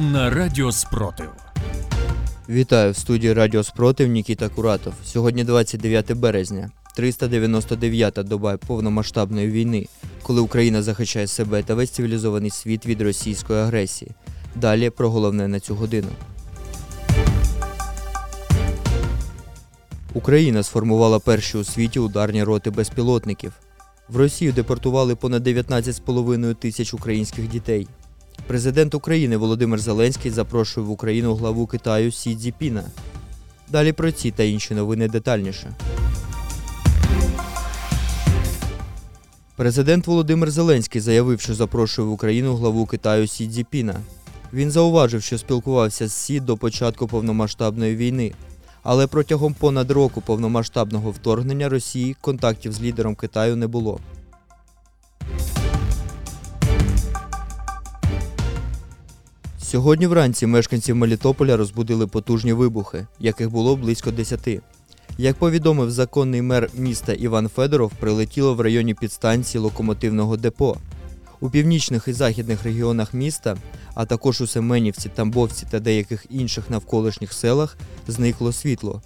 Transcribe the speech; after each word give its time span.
на 0.00 0.30
Радіо 0.30 0.72
Спротив. 0.72 1.26
Вітаю 2.48 2.92
в 2.92 2.96
студії 2.96 3.32
Радіо 3.32 3.62
Спротив 3.62 4.08
Нікіта 4.08 4.48
Куратов. 4.48 4.92
Сьогодні 5.04 5.44
29 5.44 6.12
березня, 6.12 6.70
399-та 6.98 8.22
доба 8.22 8.56
повномасштабної 8.56 9.48
війни, 9.48 9.86
коли 10.22 10.40
Україна 10.40 10.82
захищає 10.82 11.26
себе 11.26 11.62
та 11.62 11.74
весь 11.74 11.90
цивілізований 11.90 12.50
світ 12.50 12.86
від 12.86 13.02
російської 13.02 13.60
агресії. 13.60 14.10
Далі 14.54 14.90
про 14.90 15.10
головне 15.10 15.48
на 15.48 15.60
цю 15.60 15.74
годину. 15.74 16.08
Україна 20.14 20.62
сформувала 20.62 21.18
перші 21.18 21.58
у 21.58 21.64
світі 21.64 21.98
ударні 21.98 22.42
роти 22.44 22.70
безпілотників. 22.70 23.52
В 24.08 24.16
Росію 24.16 24.52
депортували 24.52 25.14
понад 25.14 25.46
19,5 25.46 26.54
тисяч 26.54 26.94
українських 26.94 27.48
дітей. 27.48 27.88
Президент 28.46 28.94
України 28.94 29.36
Володимир 29.36 29.80
Зеленський 29.80 30.30
запрошує 30.30 30.86
в 30.86 30.90
Україну 30.90 31.34
главу 31.34 31.66
Китаю 31.66 32.12
Сі 32.12 32.36
Цзіньпіна. 32.36 32.84
Далі 33.68 33.92
про 33.92 34.12
ці 34.12 34.30
та 34.30 34.42
інші 34.42 34.74
новини 34.74 35.08
детальніше. 35.08 35.74
Президент 39.56 40.06
Володимир 40.06 40.50
Зеленський 40.50 41.00
заявив, 41.00 41.40
що 41.40 41.54
запрошує 41.54 42.08
в 42.08 42.12
Україну 42.12 42.56
главу 42.56 42.86
Китаю 42.86 43.26
Сі 43.26 43.48
Цзіньпіна. 43.48 43.96
Він 44.52 44.70
зауважив, 44.70 45.22
що 45.22 45.38
спілкувався 45.38 46.08
з 46.08 46.12
Сі 46.12 46.40
до 46.40 46.56
початку 46.56 47.06
повномасштабної 47.06 47.96
війни. 47.96 48.32
Але 48.82 49.06
протягом 49.06 49.54
понад 49.54 49.90
року 49.90 50.20
повномасштабного 50.20 51.10
вторгнення 51.10 51.68
Росії 51.68 52.16
контактів 52.20 52.72
з 52.72 52.82
лідером 52.82 53.14
Китаю 53.14 53.56
не 53.56 53.66
було. 53.66 54.00
Сьогодні 59.70 60.06
вранці 60.06 60.46
мешканців 60.46 60.96
Мелітополя 60.96 61.56
розбудили 61.56 62.06
потужні 62.06 62.52
вибухи, 62.52 63.06
яких 63.20 63.50
було 63.50 63.76
близько 63.76 64.10
10. 64.10 64.48
Як 65.18 65.36
повідомив 65.36 65.90
законний 65.90 66.42
мер 66.42 66.70
міста 66.74 67.12
Іван 67.12 67.48
Федоров, 67.48 67.92
прилетіло 68.00 68.54
в 68.54 68.60
районі 68.60 68.94
підстанції 68.94 69.62
локомотивного 69.62 70.36
депо. 70.36 70.76
У 71.40 71.50
північних 71.50 72.08
і 72.08 72.12
західних 72.12 72.62
регіонах 72.62 73.14
міста, 73.14 73.56
а 73.94 74.06
також 74.06 74.40
у 74.40 74.46
Семенівці, 74.46 75.08
Тамбовці 75.08 75.66
та 75.70 75.80
деяких 75.80 76.26
інших 76.30 76.70
навколишніх 76.70 77.32
селах 77.32 77.76
зникло 78.08 78.52
світло. 78.52 79.02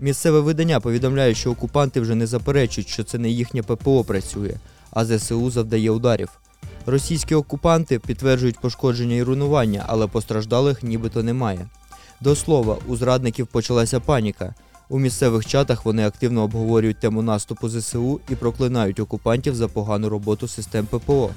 Місцеве 0.00 0.40
видання 0.40 0.80
повідомляє, 0.80 1.34
що 1.34 1.50
окупанти 1.50 2.00
вже 2.00 2.14
не 2.14 2.26
заперечують, 2.26 2.88
що 2.88 3.04
це 3.04 3.18
не 3.18 3.30
їхнє 3.30 3.62
ППО 3.62 4.04
працює, 4.04 4.54
а 4.90 5.04
ЗСУ 5.04 5.50
завдає 5.50 5.90
ударів. 5.90 6.28
Російські 6.86 7.34
окупанти 7.34 7.98
підтверджують 7.98 8.58
пошкодження 8.58 9.16
і 9.16 9.22
руйнування, 9.22 9.84
але 9.86 10.06
постраждалих 10.06 10.82
нібито 10.82 11.22
немає. 11.22 11.68
До 12.20 12.36
слова, 12.36 12.76
у 12.86 12.96
зрадників 12.96 13.46
почалася 13.46 14.00
паніка. 14.00 14.54
У 14.88 14.98
місцевих 14.98 15.46
чатах 15.46 15.84
вони 15.84 16.06
активно 16.06 16.42
обговорюють 16.42 17.00
тему 17.00 17.22
наступу 17.22 17.68
ЗСУ 17.68 18.20
і 18.28 18.34
проклинають 18.34 19.00
окупантів 19.00 19.54
за 19.54 19.68
погану 19.68 20.08
роботу 20.08 20.48
систем 20.48 20.86
ППО. 20.86 21.30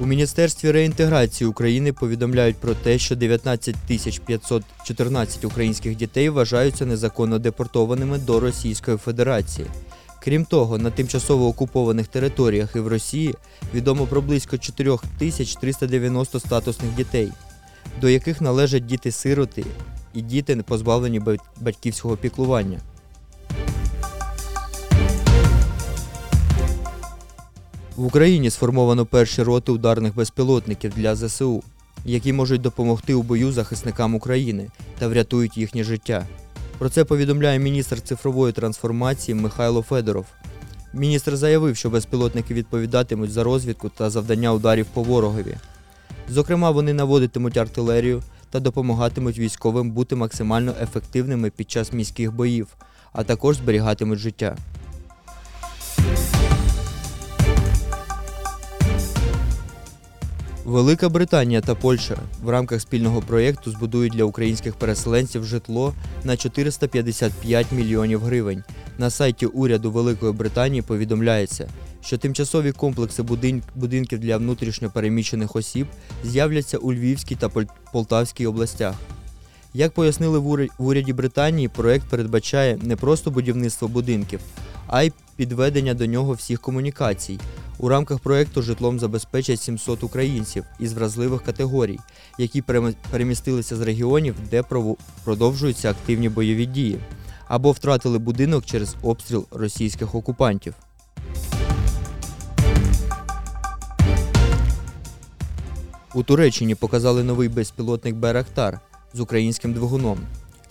У 0.00 0.06
Міністерстві 0.06 0.70
реінтеграції 0.70 1.48
України 1.48 1.92
повідомляють 1.92 2.56
про 2.56 2.74
те, 2.74 2.98
що 2.98 3.16
19 3.16 3.76
тисяч 3.86 4.18
514 4.18 5.44
українських 5.44 5.96
дітей 5.96 6.28
вважаються 6.28 6.86
незаконно 6.86 7.38
депортованими 7.38 8.18
до 8.18 8.40
Російської 8.40 8.96
Федерації. 8.96 9.66
Крім 10.22 10.44
того, 10.44 10.78
на 10.78 10.90
тимчасово 10.90 11.48
окупованих 11.48 12.06
територіях 12.06 12.76
і 12.76 12.78
в 12.78 12.88
Росії 12.88 13.34
відомо 13.74 14.06
про 14.06 14.22
близько 14.22 14.58
4390 14.58 16.40
статусних 16.40 16.94
дітей, 16.94 17.32
до 18.00 18.08
яких 18.08 18.40
належать 18.40 18.86
діти-сироти 18.86 19.64
і 20.14 20.22
діти, 20.22 20.56
позбавлені 20.56 21.22
батьківського 21.60 22.16
піклування. 22.16 22.80
В 27.96 28.06
Україні 28.06 28.50
сформовано 28.50 29.06
перші 29.06 29.42
роти 29.42 29.72
ударних 29.72 30.14
безпілотників 30.14 30.92
для 30.96 31.16
ЗСУ, 31.16 31.62
які 32.04 32.32
можуть 32.32 32.60
допомогти 32.60 33.14
у 33.14 33.22
бою 33.22 33.52
захисникам 33.52 34.14
України 34.14 34.70
та 34.98 35.08
врятують 35.08 35.56
їхнє 35.56 35.84
життя. 35.84 36.26
Про 36.78 36.88
це 36.88 37.04
повідомляє 37.04 37.58
міністр 37.58 38.00
цифрової 38.00 38.52
трансформації 38.52 39.34
Михайло 39.34 39.82
Федоров. 39.82 40.26
Міністр 40.94 41.36
заявив, 41.36 41.76
що 41.76 41.90
безпілотники 41.90 42.54
відповідатимуть 42.54 43.32
за 43.32 43.44
розвідку 43.44 43.88
та 43.88 44.10
завдання 44.10 44.52
ударів 44.52 44.86
по 44.86 45.02
ворогові. 45.02 45.56
Зокрема, 46.28 46.70
вони 46.70 46.92
наводитимуть 46.92 47.56
артилерію 47.56 48.22
та 48.50 48.60
допомагатимуть 48.60 49.38
військовим 49.38 49.90
бути 49.90 50.16
максимально 50.16 50.74
ефективними 50.82 51.50
під 51.50 51.70
час 51.70 51.92
міських 51.92 52.32
боїв, 52.32 52.68
а 53.12 53.24
також 53.24 53.56
зберігатимуть 53.56 54.18
життя. 54.18 54.56
Велика 60.66 61.08
Британія 61.08 61.60
та 61.60 61.74
Польща 61.74 62.16
в 62.42 62.48
рамках 62.48 62.80
спільного 62.80 63.22
проєкту 63.22 63.70
збудують 63.70 64.12
для 64.12 64.24
українських 64.24 64.74
переселенців 64.74 65.44
житло 65.44 65.94
на 66.24 66.36
455 66.36 67.72
мільйонів 67.72 68.20
гривень. 68.20 68.64
На 68.98 69.10
сайті 69.10 69.46
уряду 69.46 69.90
Великої 69.90 70.32
Британії 70.32 70.82
повідомляється, 70.82 71.68
що 72.00 72.18
тимчасові 72.18 72.72
комплекси 72.72 73.22
будинків 73.74 74.18
для 74.18 74.36
внутрішньопереміщених 74.36 75.56
осіб 75.56 75.86
з'являться 76.24 76.78
у 76.78 76.92
Львівській 76.92 77.34
та 77.34 77.48
Полтавській 77.92 78.46
областях. 78.46 78.94
Як 79.74 79.92
пояснили 79.92 80.38
в 80.38 80.68
уряді 80.78 81.12
Британії, 81.12 81.68
проєкт 81.68 82.08
передбачає 82.08 82.78
не 82.82 82.96
просто 82.96 83.30
будівництво 83.30 83.88
будинків, 83.88 84.40
а 84.86 85.02
й 85.02 85.12
підведення 85.36 85.94
до 85.94 86.06
нього 86.06 86.32
всіх 86.32 86.60
комунікацій. 86.60 87.38
У 87.78 87.88
рамках 87.88 88.18
проєкту 88.18 88.62
житлом 88.62 89.00
забезпечать 89.00 89.60
700 89.60 90.04
українців 90.04 90.64
із 90.78 90.92
вразливих 90.92 91.42
категорій, 91.42 91.98
які 92.38 92.62
перемістилися 93.10 93.76
з 93.76 93.80
регіонів, 93.80 94.34
де 94.50 94.62
продовжуються 95.24 95.90
активні 95.90 96.28
бойові 96.28 96.66
дії, 96.66 96.98
або 97.48 97.72
втратили 97.72 98.18
будинок 98.18 98.64
через 98.64 98.96
обстріл 99.02 99.46
російських 99.50 100.14
окупантів. 100.14 100.74
У 106.14 106.22
Туреччині 106.22 106.74
показали 106.74 107.24
новий 107.24 107.48
безпілотник 107.48 108.14
Берахтар 108.14 108.80
з 109.14 109.20
українським 109.20 109.72
двигуном. 109.72 110.18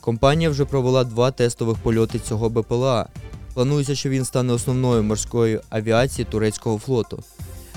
Компанія 0.00 0.50
вже 0.50 0.64
провела 0.64 1.04
два 1.04 1.30
тестових 1.30 1.78
польоти 1.78 2.18
цього 2.18 2.50
БПЛА. 2.50 3.06
Планується, 3.54 3.94
що 3.94 4.08
він 4.08 4.24
стане 4.24 4.52
основною 4.52 5.02
морської 5.02 5.60
авіації 5.70 6.26
турецького 6.30 6.78
флоту. 6.78 7.22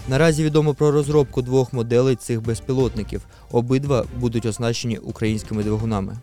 Наразі 0.10 0.44
відомо 0.44 0.74
про 0.74 0.92
розробку 0.92 1.42
двох 1.42 1.74
моделей 1.74 2.16
цих 2.16 2.42
безпілотників. 2.42 3.22
Обидва 3.52 4.06
будуть 4.20 4.46
оснащені 4.46 4.98
українськими 4.98 5.64
двигунами. 5.64 6.18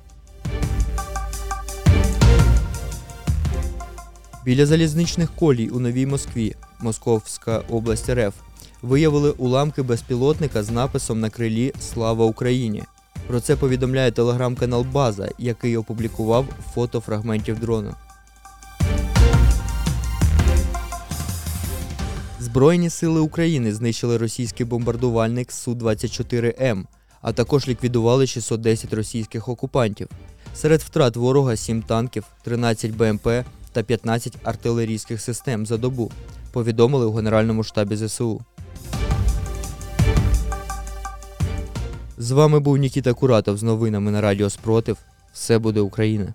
Біля 4.45 4.67
залізничних 4.67 5.31
колій 5.37 5.69
у 5.69 5.81
Новій 5.81 6.07
Москві, 6.07 6.55
Московська 6.81 7.63
область 7.71 8.11
РФ, 8.11 8.35
виявили 8.83 9.31
уламки 9.31 9.83
безпілотника 9.83 10.63
з 10.63 10.71
написом 10.71 11.21
на 11.21 11.31
крилі 11.31 11.73
Слава 11.81 12.25
Україні. 12.25 12.83
Про 13.27 13.41
це 13.41 13.57
повідомляє 13.57 14.11
телеграм-канал 14.11 14.87
База, 14.93 15.29
який 15.39 15.77
опублікував 15.77 16.47
фото 16.75 17.01
фрагментів 17.01 17.59
дрона. 17.59 17.95
Збройні 22.55 22.91
сили 22.91 23.21
України 23.21 23.75
знищили 23.75 24.17
російський 24.17 24.67
бомбардувальник 24.67 25.51
Су-24М, 25.51 26.85
а 27.23 27.33
також 27.33 27.69
ліквідували 27.69 28.27
610 28.27 28.93
російських 28.93 29.49
окупантів. 29.49 30.09
Серед 30.55 30.81
втрат 30.81 31.17
ворога 31.17 31.57
7 31.57 31.83
танків, 31.83 32.25
13 32.45 32.91
БМП 32.91 33.29
та 33.73 33.83
15 33.83 34.37
артилерійських 34.45 35.21
систем 35.21 35.67
за 35.67 35.77
добу. 35.77 36.11
Повідомили 36.53 37.07
у 37.07 37.13
Генеральному 37.13 37.63
штабі 37.63 37.97
ЗСУ. 37.97 38.41
З 42.19 42.31
вами 42.31 42.61
був 42.61 42.77
Нікіта 42.77 43.13
Куратов 43.13 43.57
з 43.57 43.63
новинами 43.63 44.11
на 44.11 44.21
Радіо 44.21 44.51
Спротив. 44.51 44.97
Все 45.33 45.59
буде 45.59 45.81
Україна! 45.81 46.35